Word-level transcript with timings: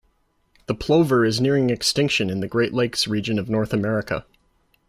The 0.65 0.73
plover 0.73 1.23
is 1.25 1.39
nearing 1.39 1.69
extinction 1.69 2.31
in 2.31 2.39
the 2.39 2.47
Great 2.47 2.73
Lakes 2.73 3.07
region 3.07 3.37
of 3.37 3.51
North 3.51 3.71
America. 3.71 4.25